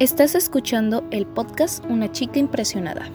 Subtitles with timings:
[0.00, 3.08] Estás escuchando el podcast Una chica impresionada.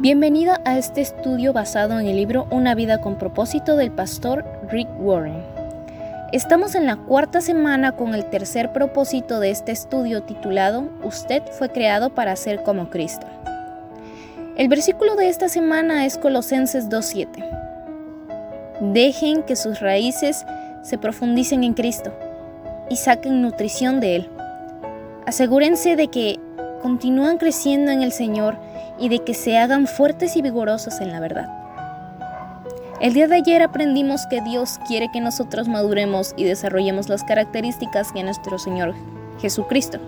[0.00, 4.90] Bienvenida a este estudio basado en el libro Una vida con propósito del pastor Rick
[5.00, 5.42] Warren.
[6.32, 11.70] Estamos en la cuarta semana con el tercer propósito de este estudio titulado Usted fue
[11.70, 13.26] creado para ser como Cristo.
[14.58, 18.92] El versículo de esta semana es Colosenses 2.7.
[18.92, 20.44] Dejen que sus raíces
[20.82, 22.12] se profundicen en Cristo
[22.90, 24.31] y saquen nutrición de Él.
[25.26, 26.40] Asegúrense de que
[26.82, 28.56] continúan creciendo en el Señor
[28.98, 31.48] y de que se hagan fuertes y vigorosos en la verdad.
[33.00, 38.12] El día de ayer aprendimos que Dios quiere que nosotros maduremos y desarrollemos las características
[38.14, 38.94] de nuestro Señor
[39.40, 39.98] Jesucristo.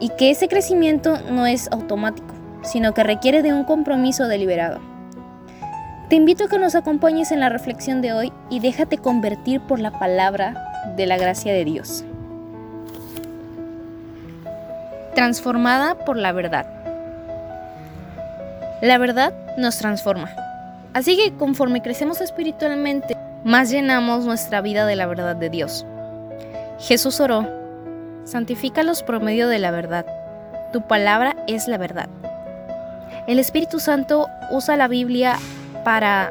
[0.00, 4.80] Y que ese crecimiento no es automático, sino que requiere de un compromiso deliberado.
[6.10, 9.80] Te invito a que nos acompañes en la reflexión de hoy y déjate convertir por
[9.80, 12.04] la palabra de la gracia de Dios
[15.16, 16.66] transformada por la verdad.
[18.82, 20.30] La verdad nos transforma.
[20.92, 25.86] Así que conforme crecemos espiritualmente, más llenamos nuestra vida de la verdad de Dios.
[26.78, 27.48] Jesús oró,
[28.24, 30.04] santifícalos por medio de la verdad.
[30.74, 32.10] Tu palabra es la verdad.
[33.26, 35.38] El Espíritu Santo usa la Biblia
[35.82, 36.30] para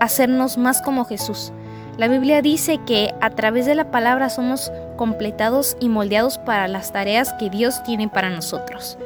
[0.00, 1.52] hacernos más como Jesús.
[1.98, 6.92] La Biblia dice que a través de la palabra somos completados y moldeados para las
[6.92, 8.98] tareas que Dios tiene para nosotros.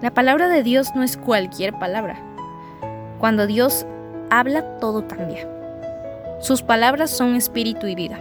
[0.00, 2.18] La palabra de Dios no es cualquier palabra.
[3.18, 3.86] Cuando Dios
[4.30, 5.46] habla, todo cambia.
[6.40, 8.18] Sus palabras son espíritu y vida.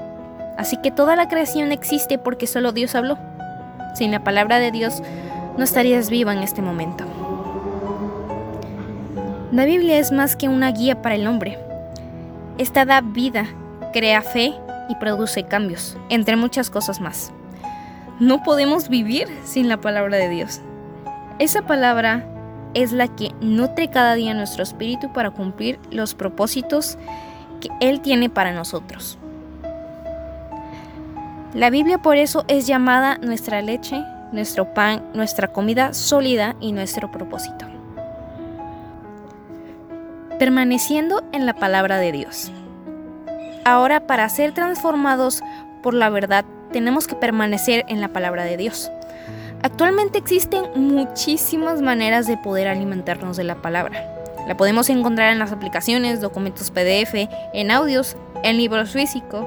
[0.58, 3.18] Así que toda la creación existe porque solo Dios habló.
[3.96, 5.02] Sin la palabra de Dios,
[5.58, 7.06] no estarías viva en este momento.
[9.54, 11.58] La Biblia es más que una guía para el hombre.
[12.58, 13.46] Esta da vida
[13.92, 14.54] crea fe
[14.90, 17.32] y produce cambios, entre muchas cosas más.
[18.20, 20.62] No podemos vivir sin la palabra de Dios.
[21.40, 22.26] Esa palabra
[22.74, 26.98] es la que nutre cada día nuestro espíritu para cumplir los propósitos
[27.62, 29.18] que Él tiene para nosotros.
[31.54, 37.12] La Biblia por eso es llamada nuestra leche, nuestro pan, nuestra comida sólida y nuestro
[37.12, 37.66] propósito.
[40.38, 42.52] Permaneciendo en la palabra de Dios.
[43.70, 45.44] Ahora para ser transformados
[45.84, 48.90] por la verdad tenemos que permanecer en la palabra de Dios.
[49.62, 54.04] Actualmente existen muchísimas maneras de poder alimentarnos de la palabra.
[54.48, 59.46] La podemos encontrar en las aplicaciones, documentos PDF, en audios, en libros físicos,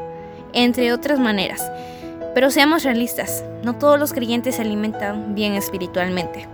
[0.53, 1.69] entre otras maneras.
[2.33, 6.47] Pero seamos realistas, no todos los creyentes se alimentan bien espiritualmente.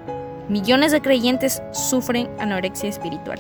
[0.49, 3.39] Millones de creyentes sufren anorexia espiritual.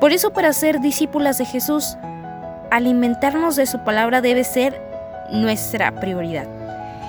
[0.00, 1.96] Por eso para ser discípulas de Jesús
[2.70, 4.80] alimentarnos de su palabra debe ser
[5.30, 6.46] nuestra prioridad.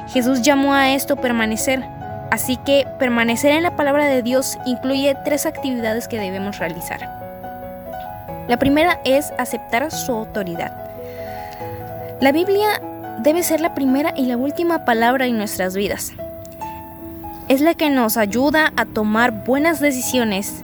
[0.09, 1.83] Jesús llamó a esto permanecer,
[2.31, 6.99] así que permanecer en la palabra de Dios incluye tres actividades que debemos realizar.
[8.47, 10.73] La primera es aceptar su autoridad.
[12.19, 12.81] La Biblia
[13.19, 16.11] debe ser la primera y la última palabra en nuestras vidas.
[17.47, 20.63] Es la que nos ayuda a tomar buenas decisiones,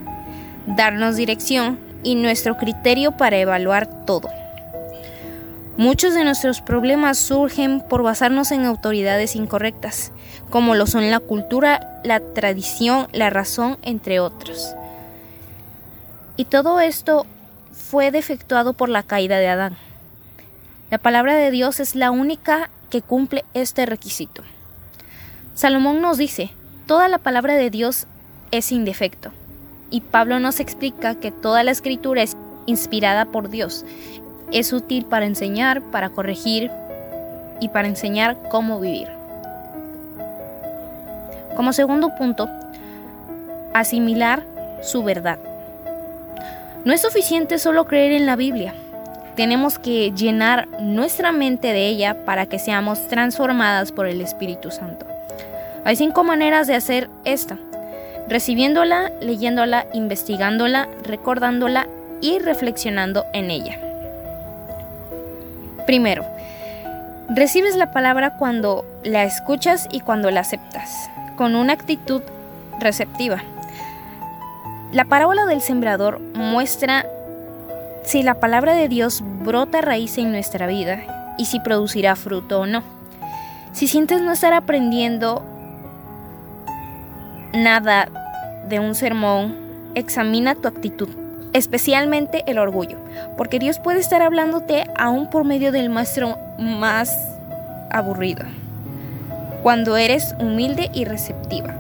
[0.66, 4.29] darnos dirección y nuestro criterio para evaluar todo.
[5.78, 10.12] Muchos de nuestros problemas surgen por basarnos en autoridades incorrectas,
[10.50, 14.74] como lo son la cultura, la tradición, la razón, entre otros.
[16.36, 17.28] Y todo esto
[17.72, 19.78] fue defectuado por la caída de Adán.
[20.90, 24.42] La palabra de Dios es la única que cumple este requisito.
[25.54, 26.50] Salomón nos dice,
[26.88, 28.08] toda la palabra de Dios
[28.50, 29.32] es sin defecto.
[29.92, 33.86] Y Pablo nos explica que toda la escritura es inspirada por Dios
[34.52, 36.72] es útil para enseñar, para corregir
[37.59, 39.08] y para enseñar cómo vivir.
[41.56, 42.50] Como segundo punto,
[43.74, 44.44] asimilar
[44.81, 45.40] su verdad.
[46.85, 48.74] No es suficiente solo creer en la Biblia.
[49.35, 55.05] Tenemos que llenar nuestra mente de ella para que seamos transformadas por el Espíritu Santo.
[55.84, 57.58] Hay cinco maneras de hacer esto.
[58.28, 61.88] Recibiéndola, leyéndola, investigándola, recordándola
[62.20, 63.86] y reflexionando en ella.
[65.87, 66.25] Primero,
[67.29, 72.22] recibes la palabra cuando la escuchas y cuando la aceptas, con una actitud
[72.78, 73.41] receptiva.
[74.91, 77.05] La parábola del sembrador muestra
[78.03, 82.66] si la palabra de Dios brota raíz en nuestra vida y si producirá fruto o
[82.66, 82.84] no.
[83.72, 85.41] Si sientes no estar aprendiendo
[87.53, 88.09] nada
[88.67, 89.55] de un sermón,
[89.95, 91.27] examina tu actitud.
[91.58, 92.98] Especialmente el orgullo,
[93.36, 97.16] porque Dios puede estar hablándote aún por medio del maestro más
[97.90, 98.46] aburrido,
[99.64, 101.74] cuando eres humilde y receptiva.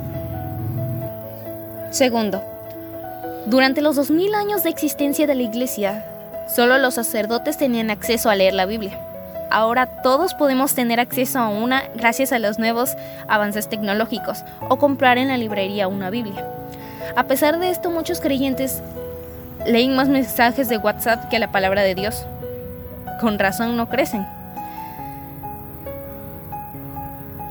[1.91, 2.43] Segundo,
[3.45, 6.05] durante los 2000 años de existencia de la iglesia,
[6.53, 8.99] solo los sacerdotes tenían acceso a leer la Biblia.
[9.49, 12.97] Ahora todos podemos tener acceso a una gracias a los nuevos
[13.29, 16.45] avances tecnológicos o comprar en la librería una Biblia.
[17.15, 18.81] A pesar de esto, muchos creyentes
[19.65, 22.25] leen más mensajes de WhatsApp que la palabra de Dios.
[23.19, 24.25] Con razón no crecen.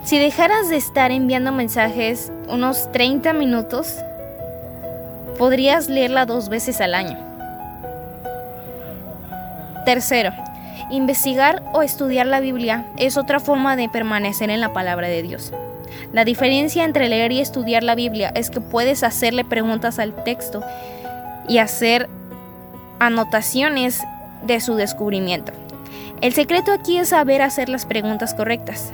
[0.04, 3.96] Si dejaras de estar enviando mensajes unos 30 minutos,
[5.36, 7.18] podrías leerla dos veces al año.
[9.84, 10.32] Tercero,
[10.90, 15.52] investigar o estudiar la Biblia es otra forma de permanecer en la palabra de Dios.
[16.12, 20.62] La diferencia entre leer y estudiar la Biblia es que puedes hacerle preguntas al texto
[21.48, 22.08] y hacer
[22.98, 24.02] anotaciones
[24.46, 25.52] de su descubrimiento.
[26.20, 28.92] El secreto aquí es saber hacer las preguntas correctas.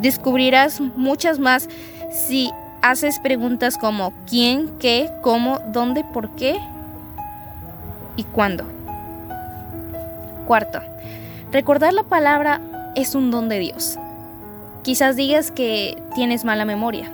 [0.00, 1.68] Descubrirás muchas más
[2.12, 2.52] si
[2.82, 6.58] haces preguntas como quién, qué, cómo, dónde, por qué
[8.16, 8.64] y cuándo.
[10.46, 10.80] Cuarto,
[11.52, 12.60] recordar la palabra
[12.94, 13.98] es un don de Dios.
[14.82, 17.10] Quizás digas que tienes mala memoria,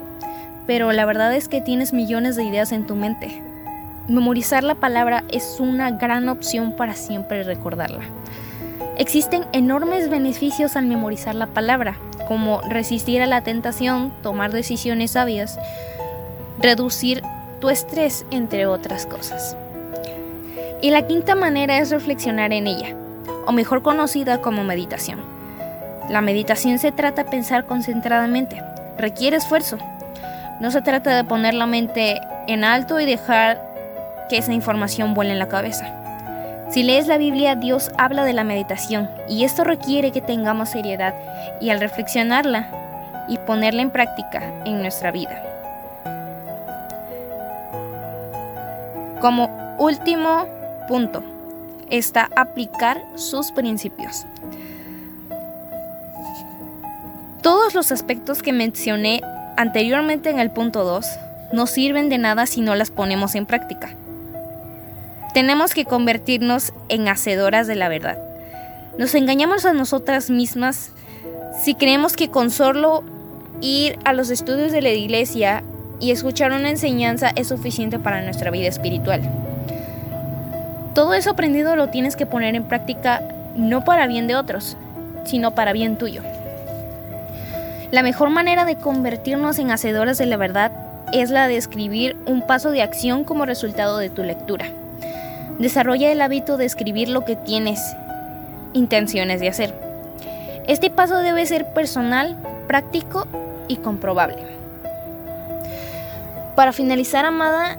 [0.67, 3.41] pero la verdad es que tienes millones de ideas en tu mente.
[4.07, 8.03] Memorizar la palabra es una gran opción para siempre recordarla.
[8.97, 11.97] Existen enormes beneficios al memorizar la palabra,
[12.27, 15.59] como resistir a la tentación, tomar decisiones sabias,
[16.59, 17.21] reducir
[17.59, 19.57] tu estrés, entre otras cosas.
[20.81, 22.95] Y la quinta manera es reflexionar en ella,
[23.45, 25.19] o mejor conocida como meditación.
[26.09, 28.61] La meditación se trata de pensar concentradamente,
[28.97, 29.77] requiere esfuerzo.
[30.59, 33.61] No se trata de poner la mente en alto y dejar
[34.29, 35.85] que esa información vuele en la cabeza.
[36.69, 41.13] Si lees la Biblia, Dios habla de la meditación y esto requiere que tengamos seriedad
[41.61, 42.69] y al reflexionarla
[43.27, 45.43] y ponerla en práctica en nuestra vida.
[49.19, 50.47] Como último
[50.87, 51.21] punto
[51.89, 54.25] está aplicar sus principios.
[57.41, 59.21] Todos los aspectos que mencioné
[59.57, 61.05] anteriormente en el punto 2
[61.53, 63.89] no sirven de nada si no las ponemos en práctica.
[65.33, 68.17] Tenemos que convertirnos en hacedoras de la verdad.
[68.97, 70.91] Nos engañamos a nosotras mismas
[71.61, 73.03] si creemos que con solo
[73.61, 75.63] ir a los estudios de la iglesia
[75.99, 79.21] y escuchar una enseñanza es suficiente para nuestra vida espiritual.
[80.93, 83.21] Todo eso aprendido lo tienes que poner en práctica
[83.55, 84.77] no para bien de otros,
[85.25, 86.21] sino para bien tuyo.
[87.91, 90.71] La mejor manera de convertirnos en hacedoras de la verdad
[91.13, 94.65] es la de escribir un paso de acción como resultado de tu lectura.
[95.59, 97.95] Desarrolla el hábito de escribir lo que tienes
[98.73, 99.73] intenciones de hacer.
[100.67, 102.35] Este paso debe ser personal,
[102.67, 103.27] práctico
[103.67, 104.43] y comprobable.
[106.55, 107.77] Para finalizar, amada,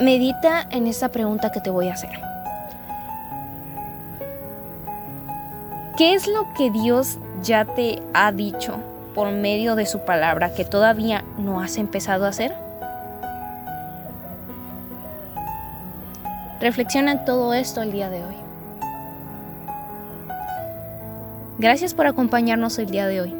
[0.00, 2.10] medita en esta pregunta que te voy a hacer.
[5.96, 8.76] ¿Qué es lo que Dios ya te ha dicho
[9.14, 12.54] por medio de su palabra que todavía no has empezado a hacer?
[16.60, 18.36] Reflexiona en todo esto el día de hoy.
[21.58, 23.34] Gracias por acompañarnos el día de hoy.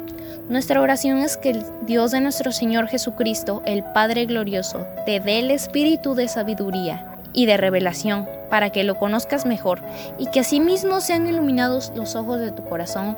[0.49, 5.39] Nuestra oración es que el Dios de nuestro Señor Jesucristo, el Padre Glorioso, te dé
[5.39, 9.81] el espíritu de sabiduría y de revelación para que lo conozcas mejor
[10.19, 13.17] y que asimismo sean iluminados los ojos de tu corazón